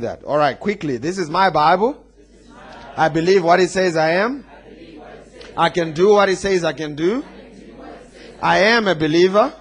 [0.00, 0.22] that.
[0.24, 0.96] All right, quickly.
[0.96, 2.04] This is my Bible.
[2.96, 4.44] I believe what it says I am.
[5.56, 7.24] I can do what it says I can do.
[8.42, 9.52] I am a believer,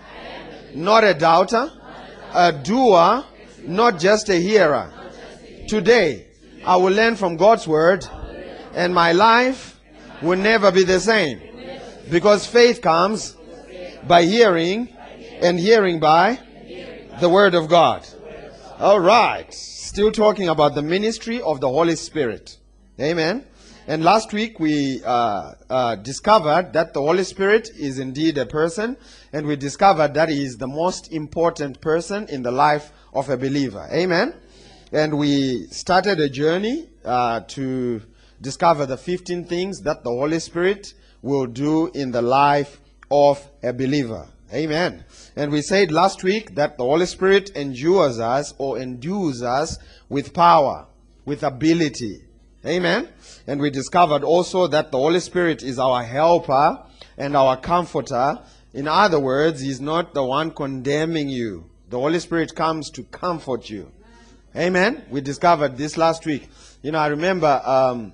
[0.73, 1.71] not a doubter,
[2.33, 3.25] a doer,
[3.65, 4.91] not just a hearer.
[5.67, 6.28] Today,
[6.66, 8.06] I will learn from God's word,
[8.74, 9.80] and my life
[10.21, 11.42] will never be the same.
[12.10, 13.36] Because faith comes
[14.08, 14.90] by hearing,
[15.42, 16.40] and hearing by
[17.20, 18.08] the word of God.
[18.80, 19.54] All right.
[19.90, 22.57] Still talking about the ministry of the Holy Spirit.
[23.02, 23.43] Amen.
[23.88, 28.97] And last week we uh, uh, discovered that the Holy Spirit is indeed a person,
[29.33, 33.36] and we discovered that he is the most important person in the life of a
[33.36, 33.89] believer.
[33.92, 34.36] Amen.
[34.92, 38.03] And we started a journey uh, to
[38.39, 43.73] discover the 15 things that the Holy Spirit will do in the life of a
[43.73, 44.28] believer.
[44.53, 45.03] Amen.
[45.36, 49.78] And we said last week that the Holy Spirit endures us or endues us
[50.09, 50.88] with power,
[51.25, 52.23] with ability.
[52.66, 53.08] Amen.
[53.47, 56.83] And we discovered also that the Holy Spirit is our helper
[57.17, 58.39] and our comforter.
[58.73, 61.69] In other words, He's not the one condemning you.
[61.89, 63.91] The Holy Spirit comes to comfort you.
[64.55, 65.05] Amen.
[65.09, 66.50] We discovered this last week.
[66.81, 68.13] You know, I remember um,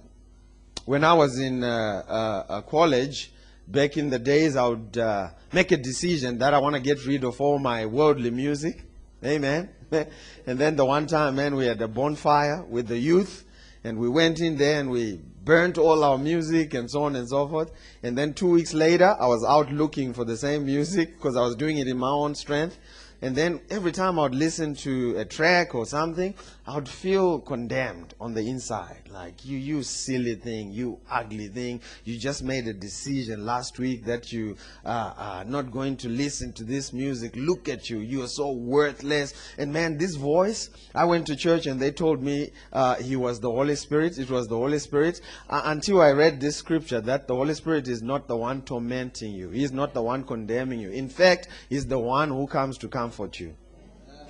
[0.86, 3.32] when I was in uh, uh, college,
[3.68, 7.06] back in the days, I would uh, make a decision that I want to get
[7.06, 8.84] rid of all my worldly music.
[9.24, 9.70] Amen.
[9.92, 13.46] and then the one time, man, we had a bonfire with the youth
[13.84, 17.30] and we went in there and we burnt all our music and so on and
[17.30, 17.72] so forth.
[18.02, 21.42] And then two weeks later, I was out looking for the same music because I
[21.42, 22.80] was doing it in my own strength.
[23.22, 26.34] And then every time I would listen to a track or something,
[26.68, 29.08] I would feel condemned on the inside.
[29.12, 31.80] Like, you, you silly thing, you ugly thing.
[32.06, 36.54] You just made a decision last week that you uh, are not going to listen
[36.54, 37.36] to this music.
[37.36, 38.00] Look at you.
[38.00, 39.36] You are so worthless.
[39.60, 43.40] And man, this voice, I went to church and they told me uh, he was
[43.40, 44.18] the Holy Spirit.
[44.18, 45.22] It was the Holy Spirit.
[45.48, 49.34] Uh, until I read this scripture that the Holy Spirit is not the one tormenting
[49.34, 49.50] you.
[49.52, 50.90] He is not the one condemning you.
[50.90, 53.56] In fact, he's the one who comes to comfort you.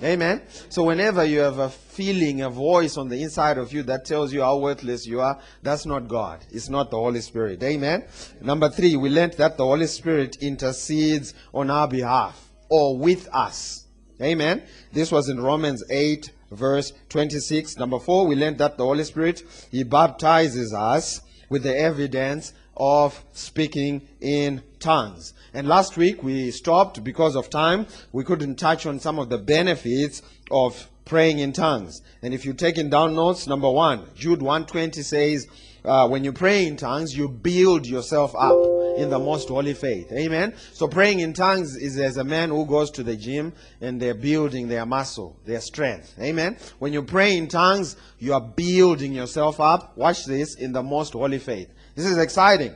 [0.02, 0.42] Amen.
[0.68, 4.32] So whenever you have a feeling, a voice on the inside of you that tells
[4.32, 6.44] you how worthless you are, that's not God.
[6.50, 7.62] It's not the Holy Spirit.
[7.62, 8.04] Amen.
[8.40, 13.86] Number three, we learned that the Holy Spirit intercedes on our behalf or with us.
[14.20, 14.62] Amen.
[14.92, 17.76] This was in Romans 8 verse 26.
[17.76, 23.24] Number four, we learned that the Holy Spirit, He baptizes us with the evidence of
[23.32, 25.32] speaking in tongues.
[25.54, 27.86] And last week we stopped because of time.
[28.12, 32.02] We couldn't touch on some of the benefits of praying in tongues.
[32.20, 35.46] And if you're taking down notes, number one, Jude 120 says,
[35.84, 38.66] uh, when you pray in tongues, you build yourself up
[38.96, 40.10] in the most holy faith.
[40.10, 40.54] Amen.
[40.72, 44.14] So praying in tongues is as a man who goes to the gym and they're
[44.14, 46.14] building their muscle, their strength.
[46.18, 46.56] Amen.
[46.78, 49.96] When you pray in tongues, you are building yourself up.
[49.96, 51.70] Watch this in the most holy faith.
[51.96, 52.74] This is exciting.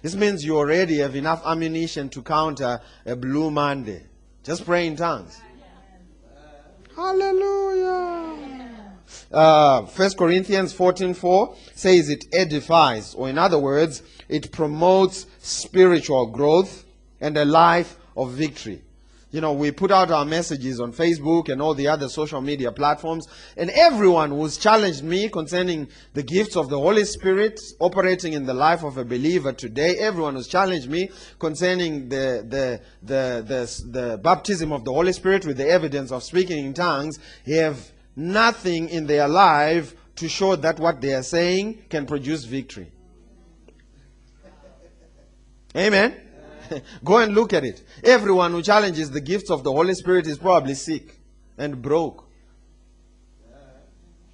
[0.00, 4.02] This means you already have enough ammunition to counter a blue Monday.
[4.42, 5.38] Just pray in tongues.
[6.96, 8.94] Hallelujah.
[9.30, 16.86] Uh, 1 Corinthians 14.4 says it edifies, or in other words, it promotes spiritual growth
[17.20, 18.82] and a life of victory
[19.34, 22.70] you know, we put out our messages on Facebook and all the other social media
[22.70, 28.46] platforms, and everyone who's challenged me concerning the gifts of the Holy Spirit operating in
[28.46, 33.90] the life of a believer today, everyone who's challenged me concerning the, the, the, the,
[33.90, 38.88] the baptism of the Holy Spirit with the evidence of speaking in tongues, have nothing
[38.88, 42.92] in their life to show that what they are saying can produce victory.
[45.76, 46.23] Amen.
[47.04, 47.82] Go and look at it.
[48.02, 51.20] Everyone who challenges the gifts of the Holy Spirit is probably sick
[51.58, 52.28] and broke.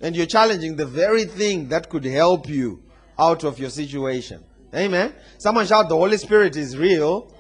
[0.01, 2.83] And you're challenging the very thing that could help you
[3.19, 4.43] out of your situation.
[4.75, 5.15] Amen.
[5.39, 7.35] Someone shout, The Holy Spirit is real,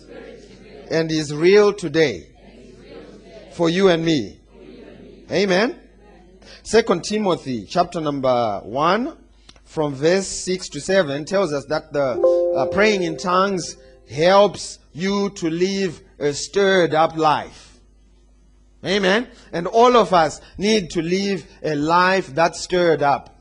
[0.00, 0.86] Spirit is real.
[0.90, 2.28] and is real today,
[3.52, 4.40] for you and me.
[5.30, 5.78] Amen.
[6.62, 9.16] Second Timothy chapter number 1
[9.64, 13.76] from verse 6 to 7 tells us that the uh, praying in tongues
[14.10, 17.78] helps you to live a stirred up life.
[18.84, 19.28] Amen.
[19.52, 23.34] And all of us need to live a life that's stirred up.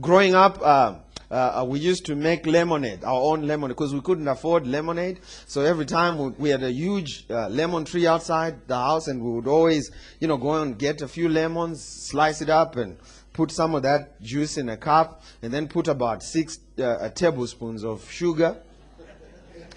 [0.00, 0.96] Growing up, uh,
[1.30, 5.20] uh, we used to make lemonade, our own lemonade, because we couldn't afford lemonade.
[5.46, 9.22] So every time we, we had a huge uh, lemon tree outside the house, and
[9.22, 9.90] we would always,
[10.20, 12.96] you know, go and get a few lemons, slice it up, and
[13.32, 17.84] put some of that juice in a cup, and then put about six uh, tablespoons
[17.84, 18.56] of sugar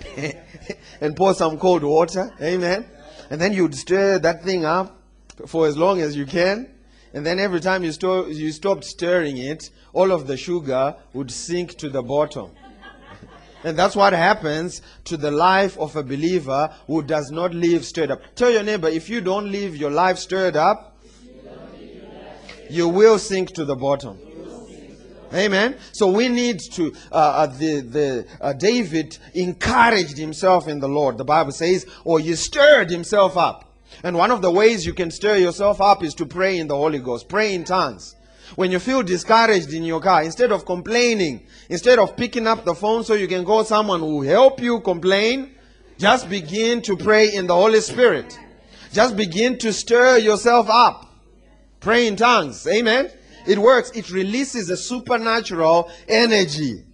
[1.02, 2.34] and pour some cold water.
[2.42, 2.86] Amen.
[3.30, 4.98] And then you'd stir that thing up
[5.46, 6.70] for as long as you can.
[7.14, 11.32] and then every time you, sto- you stopped stirring it, all of the sugar would
[11.32, 12.52] sink to the bottom.
[13.62, 18.10] And that's what happens to the life of a believer who does not live stirred
[18.10, 18.22] up.
[18.34, 20.98] Tell your neighbor, if you don't live your life stirred up,
[22.70, 24.18] you will sink to the bottom.
[25.34, 25.78] Amen.
[25.92, 26.94] So we need to.
[27.12, 31.18] Uh, uh, the the uh, David encouraged himself in the Lord.
[31.18, 33.66] The Bible says, or he stirred himself up.
[34.04, 36.76] And one of the ways you can stir yourself up is to pray in the
[36.76, 37.28] Holy Ghost.
[37.28, 38.16] Pray in tongues.
[38.56, 42.74] When you feel discouraged in your car, instead of complaining, instead of picking up the
[42.74, 45.56] phone so you can call someone who will help you complain,
[46.00, 48.38] just begin to pray in the Holy Spirit.
[48.92, 51.14] Just begin to stir yourself up.
[51.80, 52.66] Pray in tongues.
[52.68, 53.12] Amen.
[53.48, 53.92] It works.
[53.92, 56.86] It releases a supernatural energy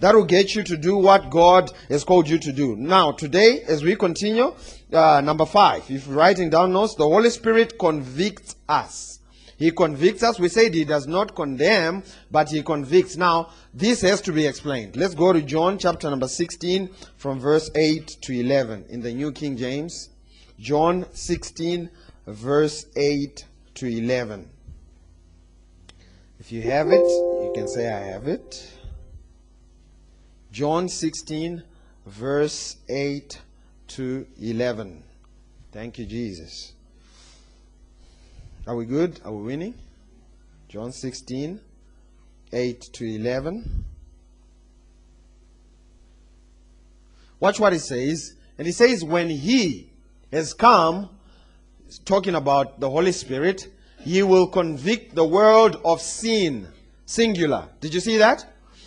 [0.00, 2.76] that will get you to do what God has called you to do.
[2.76, 4.54] Now, today, as we continue,
[4.92, 9.20] uh, number five, if you're writing down notes, the Holy Spirit convicts us.
[9.56, 10.38] He convicts us.
[10.38, 13.16] We said he does not condemn, but he convicts.
[13.16, 14.96] Now, this has to be explained.
[14.96, 19.32] Let's go to John chapter number 16 from verse 8 to 11 in the New
[19.32, 20.10] King James.
[20.58, 21.88] John 16,
[22.26, 24.50] verse 8 to 11.
[26.44, 28.70] If you have it, you can say, I have it.
[30.52, 31.62] John 16,
[32.04, 33.40] verse 8
[33.88, 35.02] to 11.
[35.72, 36.74] Thank you, Jesus.
[38.66, 39.22] Are we good?
[39.24, 39.74] Are we winning?
[40.68, 41.62] John 16,
[42.52, 43.84] 8 to 11.
[47.40, 48.34] Watch what he says.
[48.58, 49.92] And he says, When he
[50.30, 51.08] has come,
[52.04, 53.68] talking about the Holy Spirit,
[54.04, 56.68] he will convict the world of sin.
[57.06, 57.68] Singular.
[57.80, 58.46] Did you see that?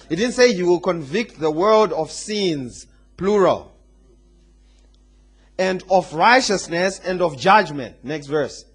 [0.10, 2.88] It didn't say he will convict the world of sins.
[3.18, 3.74] Plural.
[5.58, 7.96] And of righteousness and of judgment.
[8.04, 8.66] Next verse.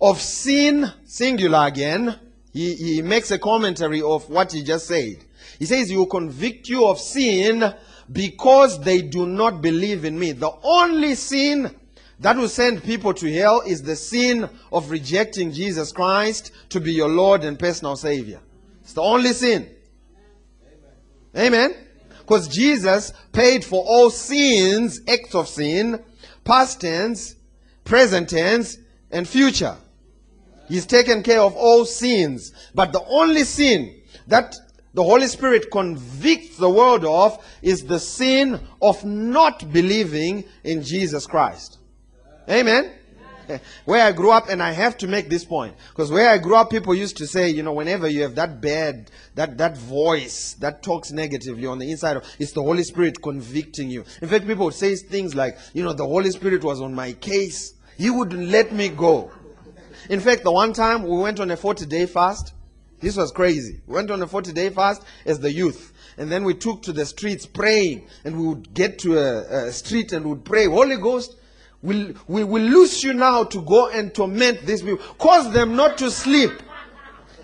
[0.00, 2.16] Of sin, singular again.
[2.52, 5.16] He, he makes a commentary of what he just said.
[5.58, 7.74] He says, He will convict you of sin
[8.10, 10.32] because they do not believe in me.
[10.32, 11.74] The only sin
[12.20, 16.92] that will send people to hell is the sin of rejecting Jesus Christ to be
[16.92, 18.40] your Lord and personal Savior.
[18.82, 19.68] It's the only sin.
[21.36, 21.74] Amen.
[22.18, 26.04] Because Jesus paid for all sins, acts of sin,
[26.44, 27.36] past tense,
[27.84, 28.78] present tense,
[29.10, 29.76] and future.
[30.68, 32.52] He's taken care of all sins.
[32.74, 34.54] But the only sin that
[34.92, 41.26] the Holy Spirit convicts the world of is the sin of not believing in Jesus
[41.26, 41.79] Christ.
[42.48, 42.92] Amen.
[43.84, 46.54] Where I grew up, and I have to make this point, because where I grew
[46.54, 50.54] up, people used to say, you know, whenever you have that bad, that, that voice
[50.60, 54.04] that talks negatively on the inside of, it's the Holy Spirit convicting you.
[54.22, 57.12] In fact, people would say things like, you know, the Holy Spirit was on my
[57.14, 57.74] case.
[57.98, 59.32] He wouldn't let me go.
[60.08, 62.54] In fact, the one time we went on a 40 day fast,
[63.00, 63.80] this was crazy.
[63.86, 65.92] We went on a 40 day fast as the youth.
[66.16, 68.06] And then we took to the streets praying.
[68.24, 71.36] And we would get to a, a street and would pray, Holy Ghost,
[71.82, 75.04] we will we loose you now to go and torment these people.
[75.18, 76.50] Cause them not to sleep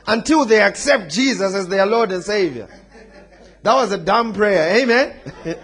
[0.06, 2.68] until they accept Jesus as their Lord and Savior.
[3.62, 4.76] That was a dumb prayer.
[4.76, 5.14] Amen.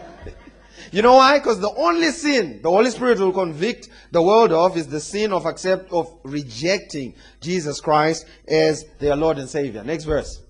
[0.90, 1.38] you know why?
[1.38, 5.32] Because the only sin the Holy Spirit will convict the world of is the sin
[5.32, 9.84] of accept of rejecting Jesus Christ as their Lord and Savior.
[9.84, 10.41] Next verse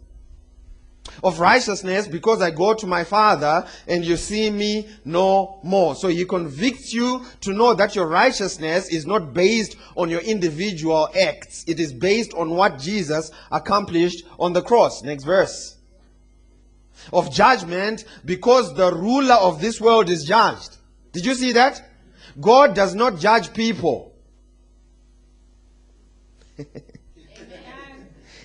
[1.22, 5.94] of righteousness because I go to my Father and you see me no more.
[5.94, 11.08] So he convicts you to know that your righteousness is not based on your individual
[11.18, 11.64] acts.
[11.66, 15.02] It is based on what Jesus accomplished on the cross.
[15.02, 15.76] Next verse.
[17.12, 20.76] Of judgment because the ruler of this world is judged.
[21.12, 21.88] Did you see that?
[22.40, 24.14] God does not judge people.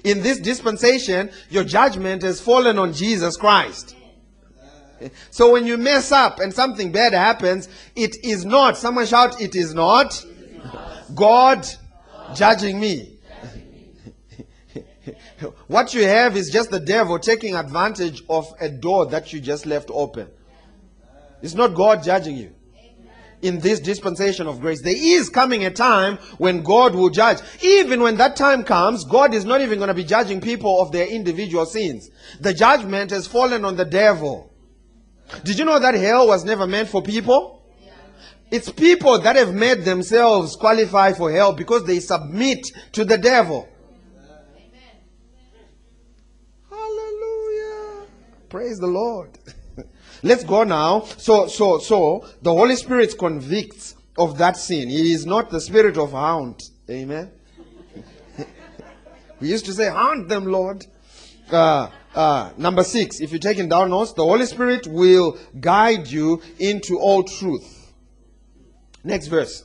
[0.08, 3.96] in this dispensation, your judgment has fallen on Jesus Christ.
[5.30, 9.56] So when you mess up and something bad happens, it is not, someone shout, it
[9.56, 10.26] is not
[11.14, 11.68] God
[12.34, 13.20] judging me.
[15.68, 19.66] what you have is just the devil taking advantage of a door that you just
[19.66, 20.30] left open.
[21.42, 22.56] It's not God judging you
[23.42, 24.82] in this dispensation of grace.
[24.82, 27.40] There is coming a time when God will judge.
[27.62, 30.92] Even when that time comes, God is not even going to be judging people of
[30.92, 32.10] their individual sins.
[32.40, 34.52] The judgment has fallen on the devil.
[35.44, 37.58] Did you know that hell was never meant for people?
[38.50, 43.68] It's people that have made themselves qualify for hell because they submit to the devil.
[46.70, 48.08] Hallelujah.
[48.50, 49.38] Praise the Lord.
[50.24, 51.02] Let's go now.
[51.18, 54.90] So, so, so, the Holy Spirit convicts of that sin.
[54.90, 56.62] He is not the spirit of hound.
[56.90, 57.32] Amen.
[59.40, 60.86] We used to say, Hunt them, Lord.
[61.52, 66.42] Uh, uh, number six, if you're taking down notes, the Holy Spirit will guide you
[66.58, 67.94] into all truth.
[69.04, 69.64] Next verse.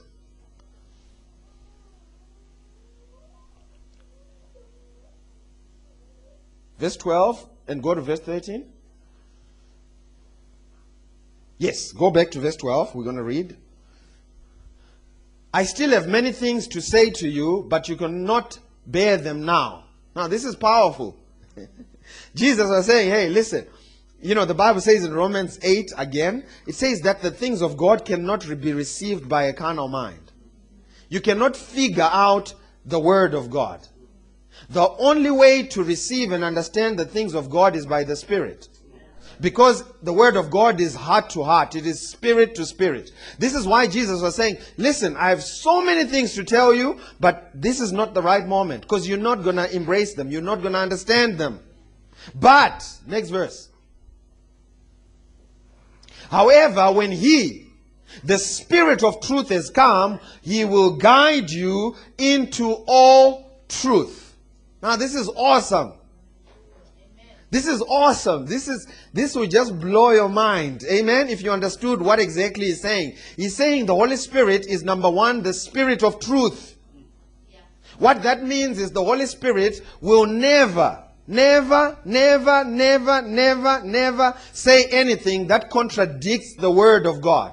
[6.78, 8.66] Verse 12 and go to verse 13.
[11.58, 12.94] Yes, go back to verse 12.
[12.94, 13.56] We're going to read.
[15.54, 19.84] I still have many things to say to you, but you cannot bear them now.
[20.16, 21.16] Now, this is powerful.
[22.34, 23.66] Jesus was saying, hey, listen,
[24.20, 27.76] you know, the Bible says in Romans 8 again, it says that the things of
[27.76, 30.32] God cannot be received by a carnal mind.
[31.08, 32.54] You cannot figure out
[32.86, 33.86] the Word of God.
[34.70, 38.68] The only way to receive and understand the things of God is by the Spirit.
[39.42, 41.74] Because the word of God is heart to heart.
[41.74, 43.10] It is spirit to spirit.
[43.40, 47.00] This is why Jesus was saying, listen, I have so many things to tell you,
[47.18, 48.82] but this is not the right moment.
[48.82, 50.30] Because you're not going to embrace them.
[50.30, 51.58] You're not going to understand them.
[52.36, 53.68] But, next verse.
[56.30, 57.66] However, when he,
[58.22, 64.36] the spirit of truth has come, he will guide you into all truth.
[64.80, 65.94] Now this is awesome.
[67.52, 68.46] This is awesome.
[68.46, 70.84] This is this will just blow your mind.
[70.90, 71.28] Amen.
[71.28, 73.16] If you understood what exactly he's saying.
[73.36, 76.78] He's saying the Holy Spirit is number one, the spirit of truth.
[77.98, 84.86] What that means is the Holy Spirit will never, never, never, never, never, never say
[84.86, 87.52] anything that contradicts the word of God.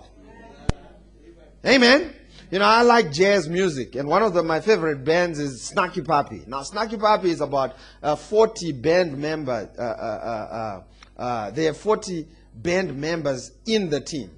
[1.66, 2.16] Amen.
[2.52, 6.04] You know, I like jazz music, and one of the, my favorite bands is Snarky
[6.04, 6.42] Puppy.
[6.48, 9.68] Now, Snarky Puppy is about uh, 40 band members.
[9.78, 10.82] Uh, uh,
[11.18, 14.32] uh, uh, they have 40 band members in the team.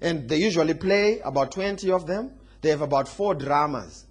[0.00, 2.30] And they usually play about 20 of them.
[2.62, 4.06] They have about four drummers.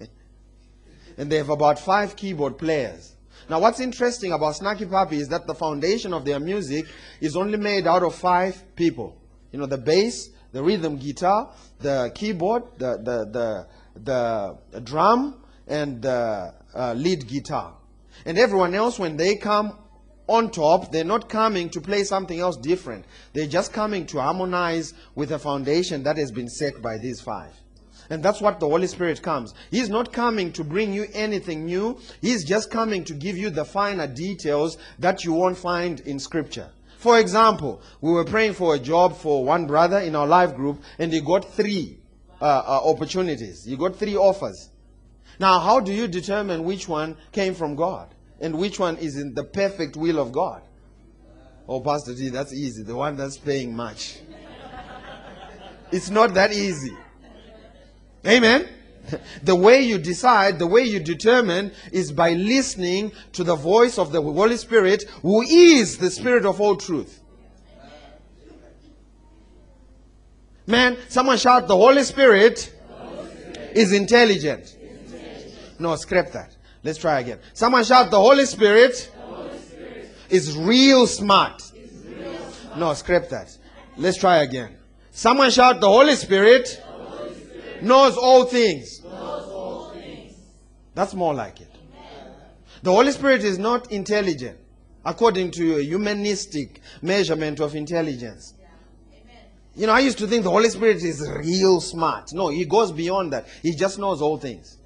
[1.18, 3.14] and they have about five keyboard players.
[3.50, 6.86] Now, what's interesting about Snarky Puppy is that the foundation of their music
[7.20, 9.20] is only made out of five people.
[9.52, 13.66] You know, the bass, the rhythm guitar, the keyboard, the, the,
[14.00, 17.74] the, the drum, and the uh, lead guitar.
[18.24, 19.76] And everyone else, when they come
[20.28, 23.04] on top, they're not coming to play something else different.
[23.32, 27.52] They're just coming to harmonize with a foundation that has been set by these five.
[28.08, 29.54] And that's what the Holy Spirit comes.
[29.72, 31.98] He's not coming to bring you anything new.
[32.20, 36.70] He's just coming to give you the finer details that you won't find in Scripture.
[37.04, 40.82] For example, we were praying for a job for one brother in our life group,
[40.98, 41.98] and he got three
[42.40, 43.62] uh, uh, opportunities.
[43.62, 44.70] He got three offers.
[45.38, 49.34] Now, how do you determine which one came from God and which one is in
[49.34, 50.62] the perfect will of God?
[51.68, 52.82] Oh, Pastor D, that's easy.
[52.82, 54.20] The one that's paying much.
[55.92, 56.96] it's not that easy.
[58.26, 58.66] Amen.
[59.42, 64.12] the way you decide, the way you determine is by listening to the voice of
[64.12, 67.20] the Holy Spirit, who is the Spirit of all truth.
[70.66, 73.72] Man, someone shout, the Holy Spirit, Holy Spirit.
[73.74, 74.62] Is, intelligent.
[74.62, 75.80] is intelligent.
[75.80, 76.56] No, scrap that.
[76.82, 77.38] Let's try again.
[77.52, 80.10] Someone shout, the Holy Spirit, Holy Spirit.
[80.30, 81.60] Is, real smart.
[81.76, 82.78] is real smart.
[82.78, 83.56] No, scrap that.
[83.98, 84.74] Let's try again.
[85.10, 86.82] Someone shout, the Holy Spirit,
[87.82, 88.93] knows all things.
[90.94, 91.70] That's more like it.
[92.82, 94.58] The Holy Spirit is not intelligent
[95.04, 98.54] according to a humanistic measurement of intelligence.
[99.76, 102.32] You know, I used to think the Holy Spirit is real smart.
[102.32, 103.46] No, he goes beyond that.
[103.62, 104.78] He just knows all things.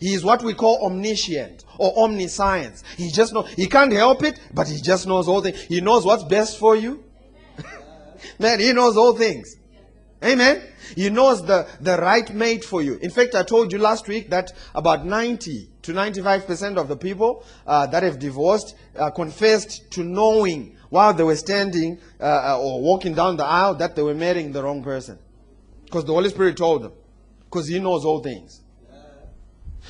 [0.00, 2.82] He is what we call omniscient or omniscience.
[2.96, 5.60] He just know he can't help it, but he just knows all things.
[5.60, 7.04] He knows what's best for you.
[8.40, 9.56] Man, he knows all things.
[10.24, 10.62] Amen.
[10.94, 12.98] He knows the, the right mate for you.
[13.02, 17.44] In fact, I told you last week that about 90 to 95% of the people
[17.66, 22.82] uh, that have divorced uh, confessed to knowing while they were standing uh, uh or
[22.82, 25.18] walking down the aisle that they were marrying the wrong person.
[25.84, 26.92] Because the Holy Spirit told them.
[27.44, 28.60] Because He knows all things.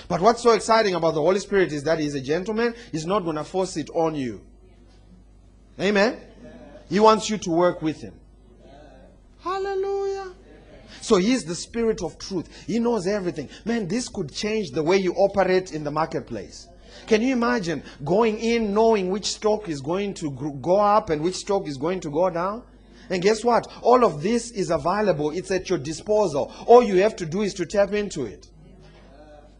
[0.09, 2.75] But what's so exciting about the Holy Spirit is that He's a gentleman.
[2.91, 4.41] He's not going to force it on you.
[5.79, 6.19] Amen.
[6.89, 8.15] He wants you to work with Him.
[9.43, 10.01] Hallelujah.
[11.02, 12.49] So he's the spirit of truth.
[12.66, 13.49] He knows everything.
[13.64, 16.68] Man, this could change the way you operate in the marketplace.
[17.09, 21.35] Can you imagine going in knowing which stock is going to go up and which
[21.35, 22.62] stock is going to go down?
[23.11, 23.66] And guess what?
[23.82, 25.32] All of this is available.
[25.32, 26.52] It's at your disposal.
[26.66, 28.49] All you have to do is to tap into it.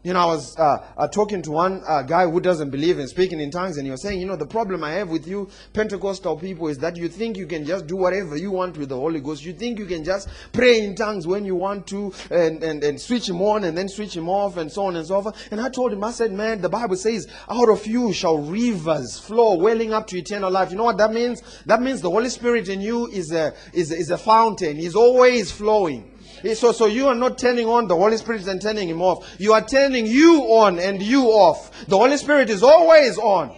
[0.03, 3.07] You know, I was uh, uh, talking to one uh, guy who doesn't believe in
[3.07, 5.49] speaking in tongues, and he was saying, you know, the problem I have with you
[5.71, 8.97] Pentecostal people is that you think you can just do whatever you want with the
[8.97, 9.45] Holy Ghost.
[9.45, 12.99] You think you can just pray in tongues when you want to and, and, and
[12.99, 15.37] switch him on and then switch him off and so on and so forth.
[15.51, 19.17] And I told him, I said, man, the Bible says, out of you shall rivers
[19.17, 20.69] flow, welling up to eternal life.
[20.71, 21.41] You know what that means?
[21.65, 24.75] That means the Holy Spirit in you is a, is, is a fountain.
[24.75, 26.12] He's always flowing.
[26.55, 29.35] So, so you are not turning on the Holy Spirit and turning him off.
[29.39, 31.85] You are turning you on and you off.
[31.87, 33.55] The Holy Spirit is always on.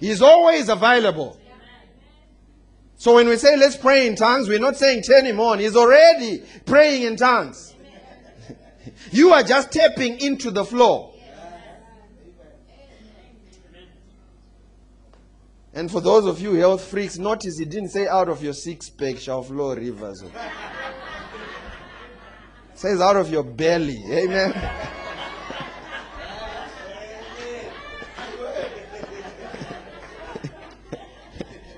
[0.00, 1.38] He's always available.
[2.96, 5.60] So when we say let's pray in tongues, we're not saying turn him on.
[5.60, 7.74] He's already praying in tongues.
[9.12, 11.14] you are just tapping into the flow.
[15.74, 18.88] And for those of you health freaks, notice he didn't say out of your six
[18.88, 20.22] pack shall flow rivers.
[22.74, 24.02] Says out of your belly.
[24.10, 24.52] Amen.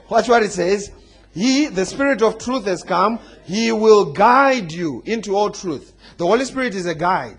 [0.09, 0.91] Watch what it says.
[1.35, 3.19] He, the Spirit of truth has come.
[3.45, 5.93] He will guide you into all truth.
[6.17, 7.37] The Holy Spirit is a guide.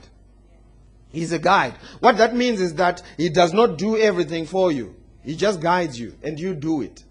[1.09, 1.73] He's a guide.
[1.99, 4.95] What that means is that He does not do everything for you.
[5.23, 7.03] He just guides you and you do it.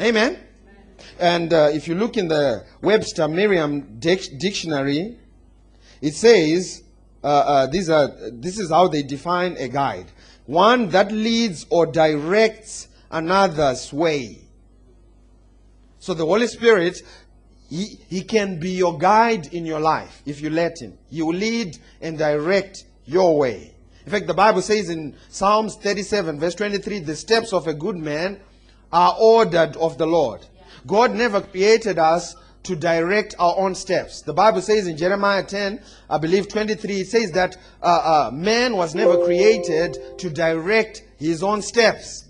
[0.00, 0.38] Amen?
[1.18, 5.18] And uh, if you look in the Webster Merriam Dictionary,
[6.00, 6.82] it says,
[7.22, 10.06] uh, uh, these are, this is how they define a guide
[10.46, 14.38] one that leads or directs another's way.
[15.98, 17.02] So the Holy Spirit,
[17.68, 20.96] he, he can be your guide in your life if you let Him.
[21.10, 23.74] He will lead and direct your way.
[24.04, 27.96] In fact, the Bible says in Psalms 37, verse 23, the steps of a good
[27.96, 28.40] man
[28.92, 30.46] are ordered of the Lord.
[30.86, 32.36] God never created us
[32.66, 34.22] to direct our own steps.
[34.22, 35.80] The Bible says in Jeremiah 10,
[36.10, 41.44] I believe 23, it says that uh, uh, man was never created to direct his
[41.44, 42.24] own steps.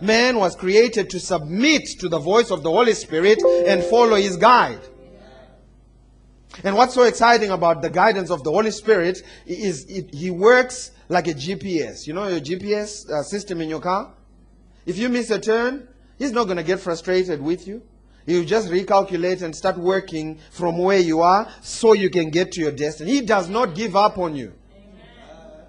[0.00, 4.36] Man was created to submit to the voice of the Holy Spirit and follow his
[4.36, 4.80] guide.
[6.62, 10.92] And what's so exciting about the guidance of the Holy Spirit is it, he works
[11.08, 12.06] like a GPS.
[12.06, 14.12] You know your GPS uh, system in your car?
[14.86, 17.82] If you miss a turn, he's not going to get frustrated with you.
[18.26, 22.60] You just recalculate and start working from where you are so you can get to
[22.60, 23.12] your destiny.
[23.12, 24.52] He does not give up on you.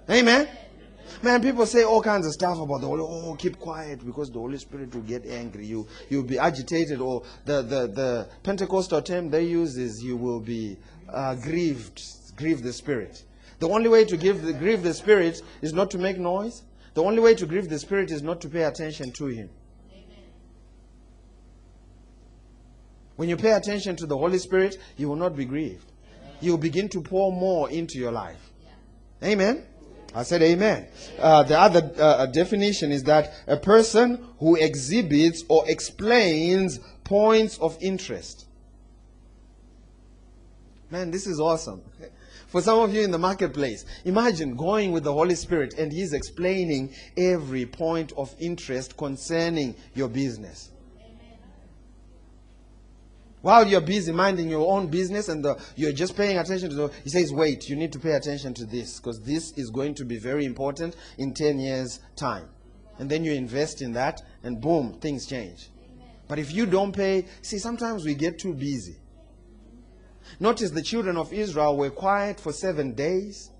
[0.08, 0.44] Amen.
[0.44, 0.48] Amen.
[1.22, 3.02] Man, people say all kinds of stuff about the Holy.
[3.02, 5.66] Oh, keep quiet because the Holy Spirit will get angry.
[5.66, 10.40] You you'll be agitated, or the the the Pentecostal term they use is you will
[10.40, 10.76] be
[11.08, 12.02] uh, grieved,
[12.36, 13.24] grieve the Spirit.
[13.58, 16.62] The only way to give the, grieve the Spirit is not to make noise.
[16.94, 19.48] The only way to grieve the Spirit is not to pay attention to Him.
[23.16, 25.90] When you pay attention to the Holy Spirit, you will not be grieved.
[26.40, 28.50] You will begin to pour more into your life.
[29.22, 29.64] Amen.
[30.14, 30.86] I said amen.
[31.18, 37.76] Uh, the other uh, definition is that a person who exhibits or explains points of
[37.82, 38.46] interest.
[40.90, 41.82] Man, this is awesome.
[42.46, 46.12] For some of you in the marketplace, imagine going with the Holy Spirit and He's
[46.12, 50.70] explaining every point of interest concerning your business.
[53.46, 56.90] While you're busy minding your own business and the, you're just paying attention to the,
[57.04, 60.04] he says, wait, you need to pay attention to this because this is going to
[60.04, 62.48] be very important in 10 years' time.
[62.98, 65.70] And then you invest in that and boom, things change.
[66.26, 68.96] But if you don't pay, see, sometimes we get too busy.
[70.40, 73.52] Notice the children of Israel were quiet for seven days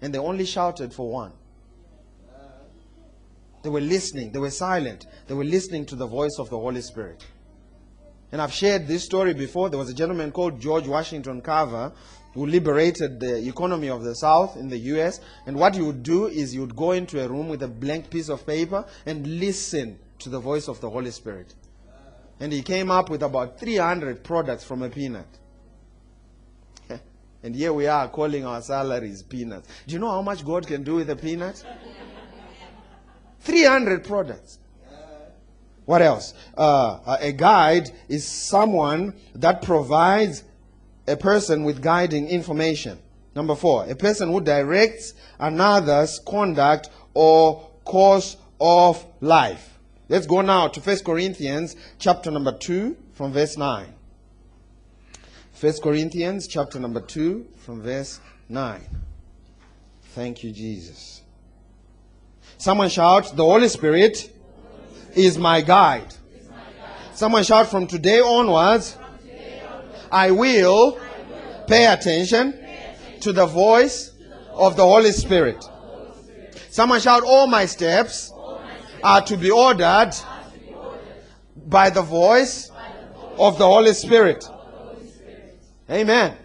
[0.00, 1.32] and they only shouted for one.
[3.64, 6.80] They were listening, they were silent, they were listening to the voice of the Holy
[6.80, 7.26] Spirit.
[8.32, 9.68] And I've shared this story before.
[9.68, 11.92] There was a gentleman called George Washington Carver
[12.32, 15.20] who liberated the economy of the South in the US.
[15.46, 18.08] And what he would do is he would go into a room with a blank
[18.08, 21.54] piece of paper and listen to the voice of the Holy Spirit.
[22.40, 25.28] And he came up with about 300 products from a peanut.
[27.42, 29.68] and here we are calling our salaries peanuts.
[29.86, 31.62] Do you know how much God can do with a peanut?
[33.40, 34.58] 300 products.
[35.84, 36.34] What else?
[36.56, 40.44] Uh, a guide is someone that provides
[41.08, 42.98] a person with guiding information.
[43.34, 49.78] Number four, a person who directs another's conduct or course of life.
[50.08, 53.94] Let's go now to 1 Corinthians chapter number 2 from verse 9.
[55.58, 58.80] 1 Corinthians chapter number 2 from verse 9.
[60.14, 61.22] Thank you, Jesus.
[62.58, 64.30] Someone shout, The Holy Spirit
[65.14, 66.14] is my guide.
[67.14, 68.96] Someone shout from today onwards,
[70.10, 70.98] I will
[71.66, 72.58] pay attention
[73.20, 74.12] to the voice
[74.52, 75.64] of the Holy Spirit.
[76.70, 78.32] Someone shout, All my steps
[79.02, 80.12] are to be ordered
[81.66, 82.70] by the voice
[83.38, 84.48] of the Holy Spirit.
[85.90, 86.36] Amen.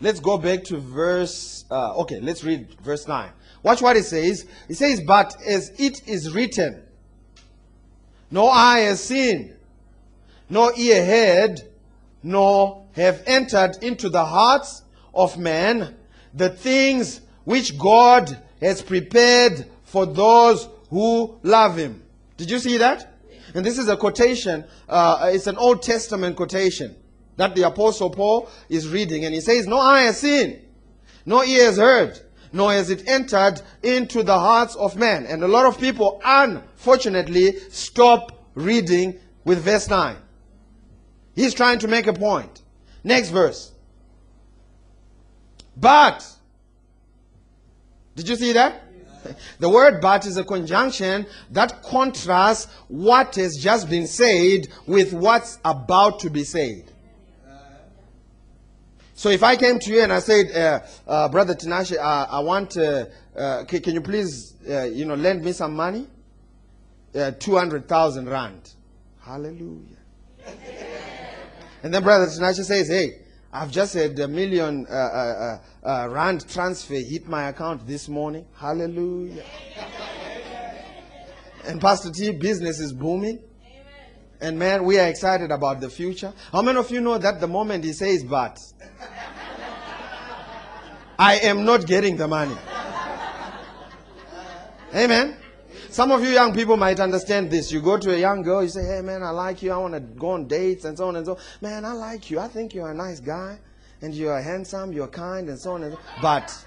[0.00, 3.30] Let's go back to verse, uh, okay, let's read verse 9.
[3.64, 4.46] Watch what it says.
[4.68, 6.82] It says, But as it is written,
[8.30, 9.54] no eye has seen,
[10.48, 11.60] no ear heard,
[12.22, 14.82] nor have entered into the hearts
[15.14, 15.96] of man
[16.34, 22.02] the things which God has prepared for those who love him.
[22.36, 23.14] Did you see that?
[23.54, 26.96] And this is a quotation, uh, it's an Old Testament quotation
[27.36, 29.24] that the Apostle Paul is reading.
[29.24, 30.60] And he says, No eye has seen,
[31.24, 32.20] no ear has heard,
[32.54, 35.26] nor has it entered into the hearts of men.
[35.26, 40.16] And a lot of people, unfortunately, stop reading with verse 9.
[41.34, 42.62] He's trying to make a point.
[43.02, 43.72] Next verse.
[45.76, 46.24] But,
[48.14, 48.82] did you see that?
[49.58, 55.58] The word but is a conjunction that contrasts what has just been said with what's
[55.64, 56.92] about to be said.
[59.16, 62.40] So if I came to you and I said, uh, uh, Brother Tinashe, uh, I
[62.40, 66.08] want, uh, uh, can, you please, uh, you know, lend me some money?
[67.14, 68.74] 200,000 rand.
[69.20, 69.96] Hallelujah.
[71.84, 73.20] and then Brother Tinashe says, hey,
[73.52, 78.44] I've just had a million rand transfer hit my account this morning.
[78.56, 79.44] Hallelujah.
[81.66, 83.38] and Pastor T, business is booming.
[84.44, 86.30] And man, we are excited about the future.
[86.52, 88.60] How many of you know that the moment he says but,
[91.18, 92.54] I am not getting the money?
[94.94, 95.38] Amen.
[95.88, 97.72] Some of you young people might understand this.
[97.72, 99.72] You go to a young girl, you say, Hey man, I like you.
[99.72, 101.38] I want to go on dates and so on and so on.
[101.62, 102.38] Man, I like you.
[102.38, 103.58] I think you're a nice guy.
[104.02, 106.20] And you're handsome, you're kind, and so on and so on.
[106.20, 106.66] But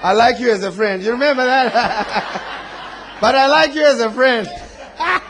[0.00, 1.02] I like you as a friend.
[1.02, 2.42] You remember that?
[3.20, 4.46] But I like you as a friend.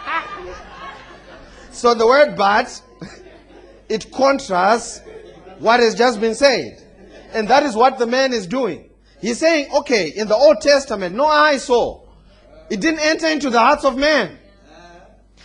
[1.70, 2.82] so the word but,
[3.88, 5.00] it contrasts
[5.58, 6.82] what has just been said.
[7.32, 8.90] And that is what the man is doing.
[9.20, 12.02] He's saying, okay, in the Old Testament, no eye saw.
[12.70, 14.36] It didn't enter into the hearts of man.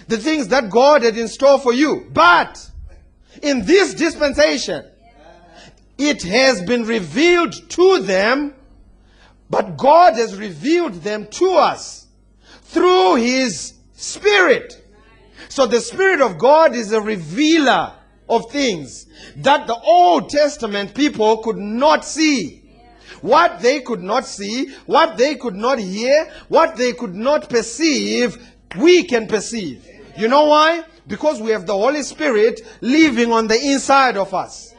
[0.08, 2.10] The things that God had in store for you.
[2.12, 2.70] But
[3.44, 4.86] in this dispensation,
[5.98, 8.56] it has been revealed to them,
[9.50, 12.01] but God has revealed them to us
[12.72, 14.82] through his spirit.
[15.50, 17.94] So the spirit of God is a revealer
[18.30, 19.08] of things
[19.38, 22.60] that the Old Testament people could not see.
[23.22, 28.42] What they could not see, what they could not hear, what they could not perceive,
[28.80, 29.86] we can perceive.
[30.18, 30.86] You know why?
[31.08, 34.74] Because we have the Holy Spirit living on the inside of us.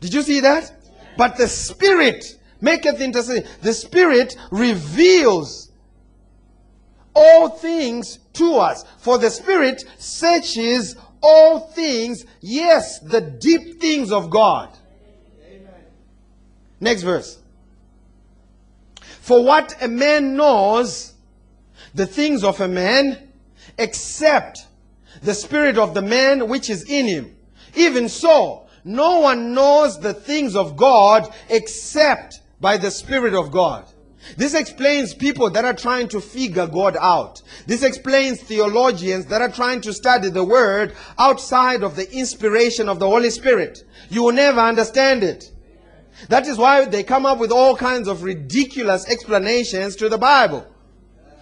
[0.00, 0.72] Did you see that?
[1.16, 2.24] But the Spirit
[2.60, 3.44] maketh intercession.
[3.62, 5.63] The Spirit reveals
[7.14, 8.84] all things to us.
[8.98, 14.68] For the Spirit searches all things, yes, the deep things of God.
[15.46, 15.68] Amen.
[16.80, 17.38] Next verse.
[19.20, 21.14] For what a man knows,
[21.94, 23.30] the things of a man,
[23.78, 24.66] except
[25.22, 27.34] the spirit of the man which is in him.
[27.74, 33.86] Even so, no one knows the things of God except by the Spirit of God.
[34.36, 37.42] This explains people that are trying to figure God out.
[37.66, 42.98] This explains theologians that are trying to study the Word outside of the inspiration of
[42.98, 43.84] the Holy Spirit.
[44.08, 45.50] You will never understand it.
[46.28, 50.66] That is why they come up with all kinds of ridiculous explanations to the Bible.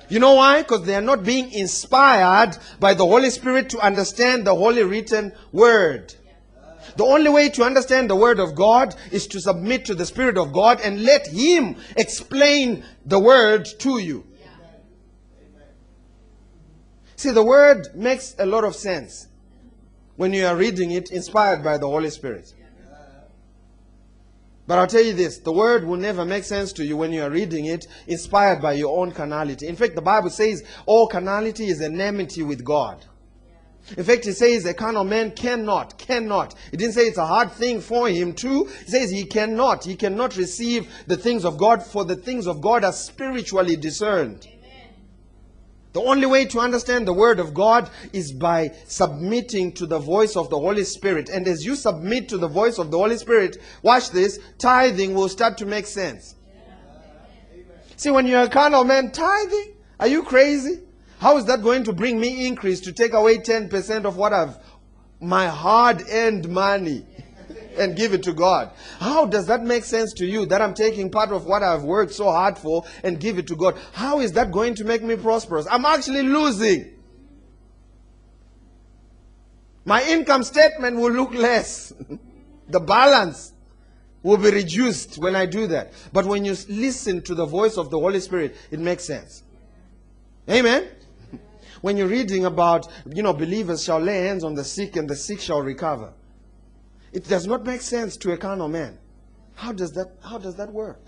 [0.08, 0.62] You know why?
[0.62, 5.32] Because they are not being inspired by the Holy Spirit to understand the Holy Written
[5.52, 6.14] Word.
[6.96, 10.36] The only way to understand the Word of God is to submit to the Spirit
[10.36, 14.24] of God and let Him explain the Word to you.
[17.16, 19.28] See, the Word makes a lot of sense
[20.16, 22.52] when you are reading it inspired by the Holy Spirit.
[24.66, 27.22] But I'll tell you this the word will never make sense to you when you
[27.22, 29.66] are reading it inspired by your own carnality.
[29.66, 33.04] In fact, the Bible says all carnality is enmity with God.
[33.96, 36.54] In fact, he says a carnal man cannot, cannot.
[36.70, 38.68] He didn't say it's a hard thing for him to.
[38.82, 39.84] It says he cannot.
[39.84, 44.46] He cannot receive the things of God, for the things of God are spiritually discerned.
[45.92, 50.36] The only way to understand the Word of God is by submitting to the voice
[50.36, 51.28] of the Holy Spirit.
[51.28, 55.28] And as you submit to the voice of the Holy Spirit, watch this, tithing will
[55.28, 56.34] start to make sense.
[57.96, 59.74] See, when you're a carnal man, tithing?
[60.00, 60.80] Are you crazy?
[61.22, 64.58] How is that going to bring me increase to take away 10% of what I've
[65.20, 67.06] my hard earned money
[67.78, 68.72] and give it to God.
[68.98, 72.12] How does that make sense to you that I'm taking part of what I've worked
[72.12, 73.78] so hard for and give it to God?
[73.92, 75.64] How is that going to make me prosperous?
[75.70, 76.92] I'm actually losing.
[79.84, 81.92] My income statement will look less.
[82.68, 83.52] the balance
[84.24, 85.92] will be reduced when I do that.
[86.12, 89.44] But when you listen to the voice of the Holy Spirit, it makes sense.
[90.50, 90.88] Amen.
[91.82, 95.16] When you're reading about, you know, believers shall lay hands on the sick and the
[95.16, 96.12] sick shall recover.
[97.12, 98.98] It does not make sense to a carnal man.
[99.56, 101.00] How does that, how does that work?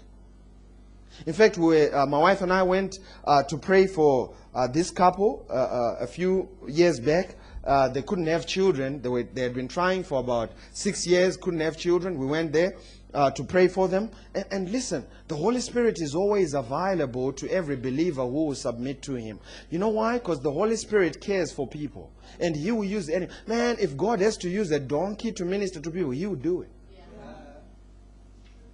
[1.26, 4.90] In fact, we, uh, my wife and I went uh, to pray for uh, this
[4.90, 7.36] couple uh, uh, a few years back.
[7.64, 9.00] Uh, they couldn't have children.
[9.00, 12.18] They, were, they had been trying for about six years, couldn't have children.
[12.18, 12.74] We went there
[13.14, 14.10] uh, to pray for them.
[14.34, 19.02] And, and, listen, the Holy Spirit is always available to every believer who will submit
[19.02, 19.38] to Him.
[19.70, 20.18] You know why?
[20.18, 22.12] Because the Holy Spirit cares for people.
[22.40, 23.28] And He will use any.
[23.46, 26.62] Man, if God has to use a donkey to minister to people, He will do
[26.62, 26.70] it.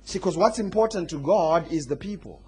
[0.05, 2.43] See, because what's important to God is the people.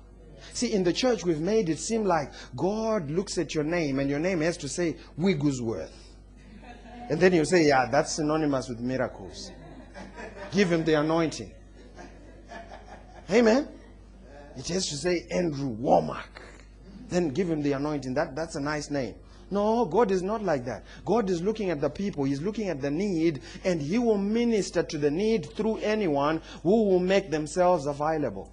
[0.53, 4.11] See, in the church, we've made it seem like God looks at your name and
[4.11, 5.93] your name has to say Wigglesworth.
[7.09, 9.53] And then you say, yeah, that's synonymous with miracles.
[10.51, 11.53] Give him the anointing.
[13.31, 13.69] Amen.
[14.57, 16.27] It has to say Andrew Wommack.
[17.09, 18.15] Then give him the anointing.
[18.15, 19.15] That, that's a nice name.
[19.51, 20.83] No, God is not like that.
[21.05, 24.83] God is looking at the people, He's looking at the need, and He will minister
[24.83, 28.51] to the need through anyone who will make themselves available.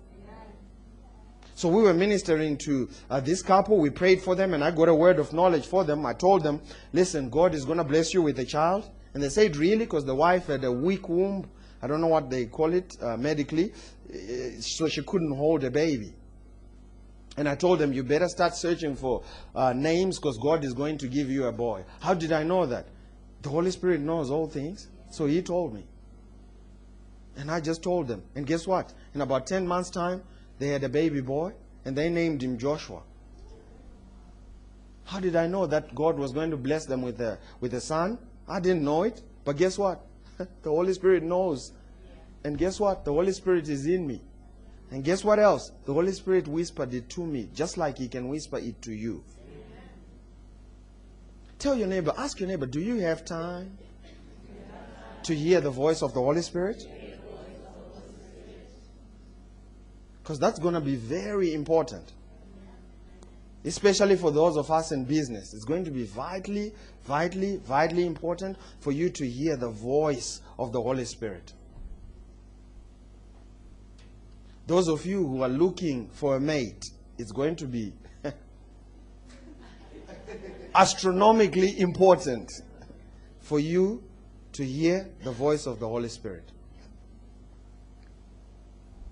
[1.55, 3.77] So we were ministering to uh, this couple.
[3.77, 6.05] We prayed for them, and I got a word of knowledge for them.
[6.05, 6.61] I told them,
[6.93, 8.89] listen, God is going to bless you with a child.
[9.13, 9.79] And they said, really?
[9.79, 11.49] Because the wife had a weak womb.
[11.81, 13.73] I don't know what they call it uh, medically.
[14.11, 16.13] Uh, so she couldn't hold a baby.
[17.37, 19.23] And I told them, you better start searching for
[19.55, 21.85] uh, names because God is going to give you a boy.
[22.01, 22.87] How did I know that?
[23.41, 24.87] The Holy Spirit knows all things.
[25.09, 25.85] So He told me.
[27.37, 28.23] And I just told them.
[28.35, 28.93] And guess what?
[29.13, 30.23] In about 10 months' time,
[30.57, 31.53] they had a baby boy
[31.85, 33.01] and they named him Joshua.
[35.05, 37.81] How did I know that God was going to bless them with a, with a
[37.81, 38.19] son?
[38.47, 39.21] I didn't know it.
[39.45, 40.05] But guess what?
[40.37, 41.71] the Holy Spirit knows.
[42.43, 43.05] And guess what?
[43.05, 44.21] The Holy Spirit is in me.
[44.91, 45.71] And guess what else?
[45.85, 49.23] The Holy Spirit whispered it to me, just like He can whisper it to you.
[51.59, 53.77] Tell your neighbor, ask your neighbor, do you have time
[55.23, 56.87] to hear the voice of the Holy Spirit?
[60.23, 62.13] Because that's going to be very important.
[63.65, 65.53] Especially for those of us in business.
[65.53, 66.73] It's going to be vitally,
[67.03, 71.53] vitally, vitally important for you to hear the voice of the Holy Spirit.
[74.69, 76.85] Those of you who are looking for a mate,
[77.17, 77.91] it's going to be
[80.75, 82.51] astronomically important
[83.39, 84.03] for you
[84.51, 86.51] to hear the voice of the Holy Spirit.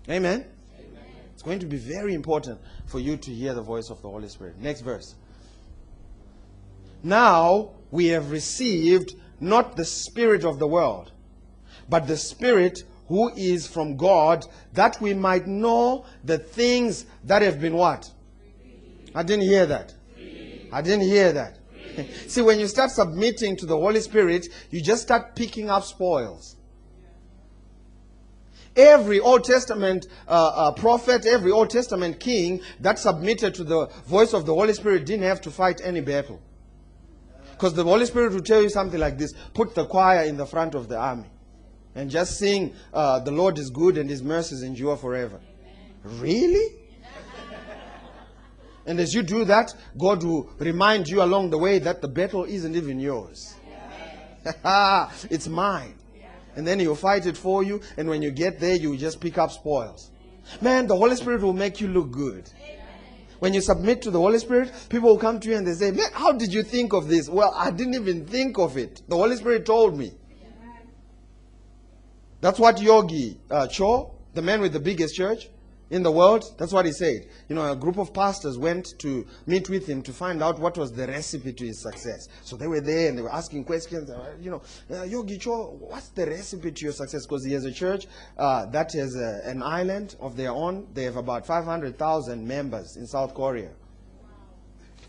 [0.08, 0.46] Amen?
[0.80, 1.04] Amen?
[1.34, 4.30] It's going to be very important for you to hear the voice of the Holy
[4.30, 4.60] Spirit.
[4.60, 5.16] Next verse.
[7.02, 11.14] Now we have received not the Spirit of the world,
[11.90, 17.60] but the Spirit who is from God, that we might know the things that have
[17.60, 18.12] been what?
[19.16, 19.94] I didn't hear that.
[20.72, 21.58] I didn't hear that.
[22.28, 26.56] See, when you start submitting to the Holy Spirit, you just start picking up spoils.
[28.76, 34.34] Every Old Testament uh, uh, prophet, every Old Testament king that submitted to the voice
[34.34, 36.40] of the Holy Spirit didn't have to fight any battle.
[37.54, 40.46] Because the Holy Spirit will tell you something like this put the choir in the
[40.46, 41.28] front of the army
[41.98, 45.40] and just sing, uh, The Lord is good and His mercies endure forever.
[46.04, 46.76] Really?
[48.86, 52.44] and as you do that, God will remind you along the way that the battle
[52.44, 53.56] isn't even yours.
[55.30, 55.96] it's mine.
[56.56, 59.38] And then He'll fight it for you, and when you get there, you just pick
[59.40, 60.12] up spoils.
[60.62, 62.50] Man, the Holy Spirit will make you look good.
[63.40, 65.92] When you submit to the Holy Spirit, people will come to you and they say,
[65.92, 67.30] Man, how did you think of this?
[67.30, 69.02] Well, I didn't even think of it.
[69.08, 70.14] The Holy Spirit told me.
[72.40, 75.50] That's what Yonggi uh, Cho, the man with the biggest church
[75.90, 77.28] in the world, that's what he said.
[77.48, 80.78] You know, a group of pastors went to meet with him to find out what
[80.78, 82.28] was the recipe to his success.
[82.44, 84.10] So they were there and they were asking questions.
[84.10, 87.26] Uh, you know, uh, Yonggi Cho, what's the recipe to your success?
[87.26, 88.06] Because he has a church
[88.38, 90.88] uh, that has a, an island of their own.
[90.94, 93.72] They have about 500,000 members in South Korea.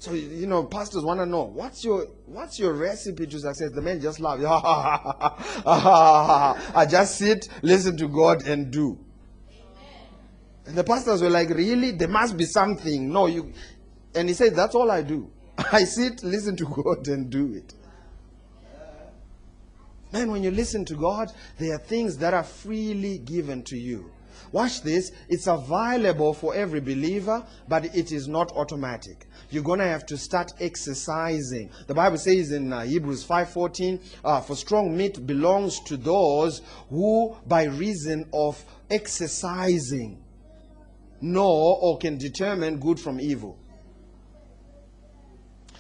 [0.01, 3.71] So you know, pastors want to know what's your what's your recipe to success.
[3.73, 4.39] The men just laugh.
[5.67, 8.97] I just sit, listen to God, and do.
[10.67, 11.91] And the pastors were like, "Really?
[11.93, 13.53] There must be something." No, you.
[14.15, 15.31] And he said, "That's all I do.
[15.73, 17.75] I sit, listen to God, and do it."
[20.13, 24.11] Man, when you listen to God, there are things that are freely given to you.
[24.53, 25.13] Watch this.
[25.29, 29.27] It's available for every believer, but it is not automatic.
[29.51, 31.71] You're going to have to start exercising.
[31.87, 37.37] The Bible says in uh, Hebrews 5:14, uh, "For strong meat belongs to those who,
[37.47, 40.23] by reason of exercising,
[41.21, 43.59] know or can determine good from evil."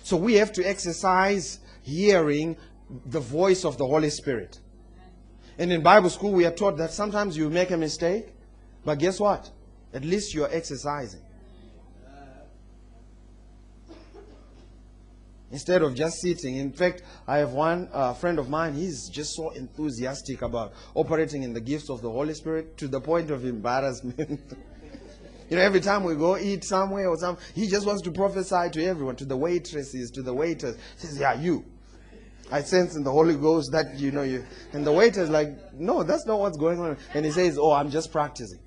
[0.02, 2.56] So we have to exercise hearing
[3.06, 4.60] the voice of the Holy Spirit.
[5.58, 8.28] And in Bible school, we are taught that sometimes you make a mistake,
[8.88, 9.50] but guess what?
[9.92, 11.20] At least you are exercising.
[15.50, 16.56] Instead of just sitting.
[16.56, 21.42] In fact, I have one uh, friend of mine, he's just so enthusiastic about operating
[21.42, 24.18] in the gifts of the Holy Spirit to the point of embarrassment.
[25.50, 28.70] you know, every time we go eat somewhere or something, he just wants to prophesy
[28.72, 30.78] to everyone, to the waitresses, to the waiters.
[30.98, 31.62] He says, Yeah, you.
[32.50, 34.46] I sense in the Holy Ghost that you know you.
[34.72, 36.96] And the waiter's like, No, that's not what's going on.
[37.12, 38.60] And he says, Oh, I'm just practicing.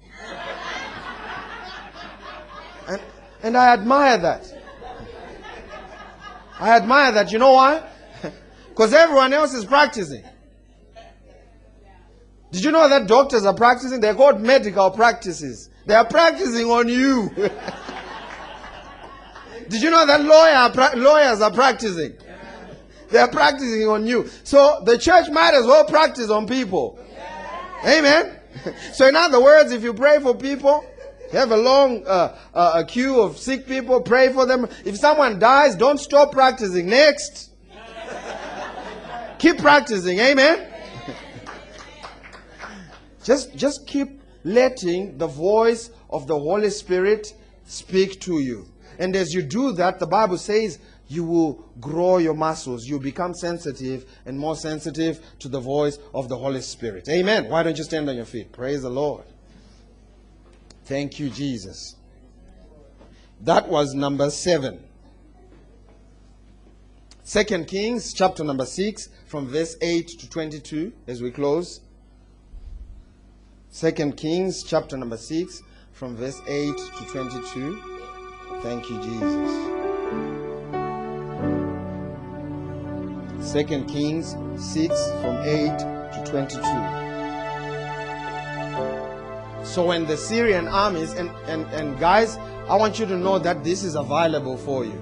[2.88, 3.02] And,
[3.44, 4.58] and I admire that.
[6.60, 7.32] I admire that.
[7.32, 7.84] You know why?
[8.70, 10.24] Because everyone else is practicing.
[12.52, 14.00] Did you know that doctors are practicing?
[14.00, 15.70] They're called medical practices.
[15.86, 17.30] They are practicing on you.
[19.70, 20.70] Did you know that lawyer,
[21.02, 22.14] lawyers are practicing?
[23.10, 24.30] They are practicing on you.
[24.44, 27.00] So the church might as well practice on people.
[27.86, 28.41] Amen.
[28.94, 30.86] So in other words, if you pray for people,
[31.32, 34.68] you have a long uh, uh, a queue of sick people, pray for them.
[34.86, 36.88] If someone dies, don't stop practicing.
[36.88, 37.52] Next.
[39.40, 40.20] keep practicing.
[40.20, 40.68] Amen.
[43.24, 47.34] just, just keep letting the voice of the Holy Spirit
[47.66, 48.68] speak to you.
[49.00, 50.80] And as you do that, the Bible says
[51.12, 52.88] you will grow your muscles.
[52.88, 57.10] You become sensitive and more sensitive to the voice of the Holy Spirit.
[57.10, 57.50] Amen.
[57.50, 58.54] Why don't you stand on your feet?
[58.54, 59.26] Praise the Lord.
[60.86, 61.96] Thank you, Jesus.
[63.42, 64.86] That was number seven.
[67.24, 71.82] Second Kings, chapter number six, from verse 8 to 22, as we close.
[73.70, 77.82] Second Kings, chapter number six, from verse 8 to 22.
[78.62, 79.81] Thank you, Jesus.
[83.42, 86.62] Second Kings 6 from 8 to 22.
[89.66, 92.38] So when the Syrian armies, and, and, and guys,
[92.70, 94.94] I want you to know that this is available for you.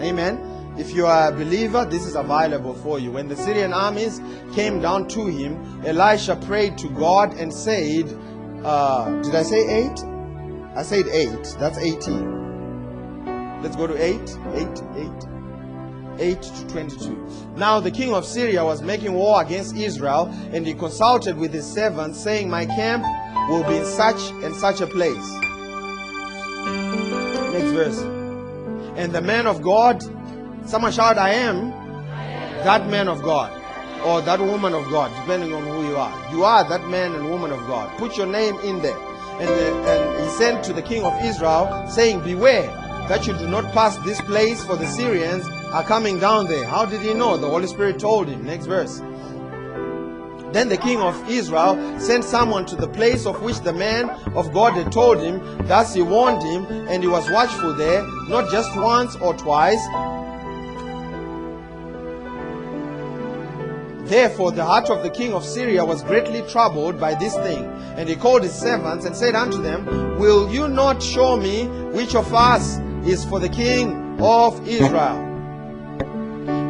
[0.00, 0.74] Amen.
[0.78, 3.10] If you are a believer, this is available for you.
[3.10, 4.20] When the Syrian armies
[4.54, 8.04] came down to him, Elisha prayed to God and said,
[8.62, 9.98] uh, Did I say eight?
[10.76, 11.56] I said eight.
[11.58, 13.62] That's 18.
[13.62, 14.38] Let's go to eight.
[14.54, 15.35] Eight, eight.
[16.18, 17.54] 8 to 22.
[17.56, 21.66] Now the king of Syria was making war against Israel, and he consulted with his
[21.66, 23.04] servants, saying, My camp
[23.48, 25.32] will be in such and such a place.
[27.52, 28.00] Next verse.
[28.96, 30.02] And the man of God,
[30.68, 31.70] someone shout, I am,
[32.64, 33.52] that man of God,
[34.04, 36.32] or that woman of God, depending on who you are.
[36.32, 37.96] You are that man and woman of God.
[37.98, 38.98] Put your name in there.
[39.38, 42.66] And, the, and he sent to the king of Israel, saying, Beware
[43.08, 46.64] that you do not pass this place, for the Syrians are coming down there.
[46.64, 47.36] How did he know?
[47.36, 48.44] The Holy Spirit told him.
[48.44, 49.00] Next verse.
[50.52, 54.52] Then the king of Israel sent someone to the place of which the man of
[54.52, 55.40] God had told him.
[55.66, 59.84] Thus he warned him, and he was watchful there, not just once or twice.
[64.08, 67.64] Therefore, the heart of the king of Syria was greatly troubled by this thing.
[67.96, 69.84] And he called his servants and said unto them,
[70.18, 75.25] Will you not show me which of us is for the king of Israel?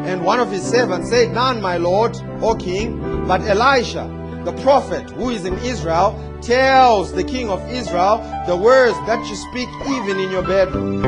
[0.06, 4.08] And one of his servants said, None, my lord, O king, but Elisha,
[4.44, 9.34] the prophet who is in Israel, tells the king of Israel the words that you
[9.34, 11.04] speak even in your bedroom.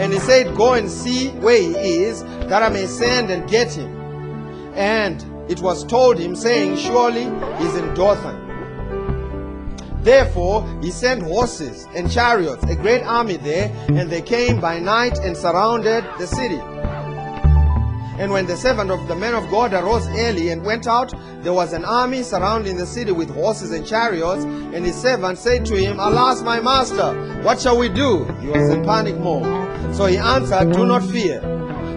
[0.00, 3.74] And he said, Go and see where he is, that I may send and get
[3.74, 3.94] him.
[4.74, 7.24] And it was told him, saying, Surely
[7.58, 8.38] he's in Dothan.
[10.02, 15.18] Therefore he sent horses and chariots, a great army there, and they came by night
[15.18, 16.62] and surrounded the city.
[18.20, 21.54] And when the servant of the man of God arose early and went out, there
[21.54, 24.44] was an army surrounding the city with horses and chariots.
[24.44, 28.26] And his servant said to him, Alas, my master, what shall we do?
[28.42, 29.96] He was in panic mode.
[29.96, 31.40] So he answered, Do not fear,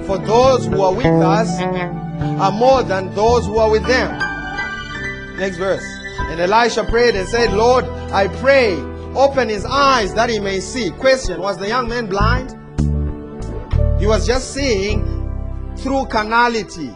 [0.08, 4.18] for those who are with us are more than those who are with them.
[5.38, 5.84] Next verse.
[6.20, 8.76] And Elisha prayed and said, Lord, I pray,
[9.14, 10.90] open his eyes that he may see.
[10.92, 12.52] Question Was the young man blind?
[14.00, 15.13] He was just seeing
[15.78, 16.92] through carnality.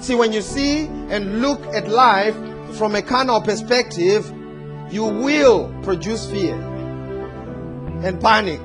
[0.00, 2.34] See, when you see and look at life
[2.76, 4.32] from a carnal perspective,
[4.90, 6.54] you will produce fear
[8.02, 8.60] and panic.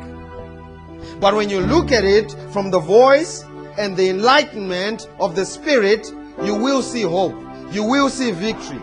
[1.19, 3.43] But when you look at it from the voice
[3.77, 6.11] and the enlightenment of the Spirit,
[6.43, 7.35] you will see hope.
[7.71, 8.79] You will see victory.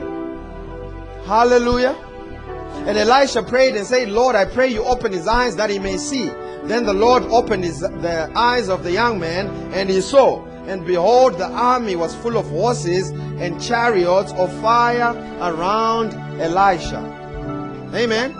[1.25, 1.97] Hallelujah.
[2.87, 5.97] And Elisha prayed and said, Lord, I pray you open his eyes that he may
[5.97, 6.31] see.
[6.65, 10.45] Then the Lord opened his, the eyes of the young man, and he saw.
[10.67, 17.01] And behold, the army was full of horses and chariots of fire around Elisha.
[17.95, 18.37] Amen.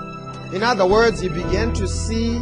[0.55, 2.39] In other words, he began to see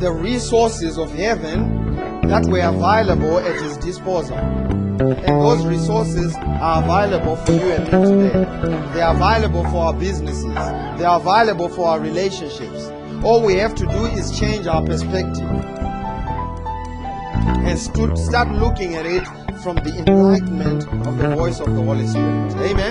[0.00, 1.96] the resources of heaven
[2.28, 4.36] that were available at his disposal.
[4.36, 8.92] And those resources are available for you and me today.
[8.94, 10.54] They are available for our businesses.
[10.54, 12.90] They are available for our relationships.
[13.24, 15.48] All we have to do is change our perspective
[17.46, 19.24] and stu- start looking at it
[19.62, 22.52] from the enlightenment of the voice of the Holy Spirit.
[22.56, 22.90] Amen.